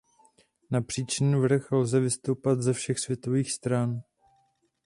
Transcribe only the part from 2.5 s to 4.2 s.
ze všech světových stran.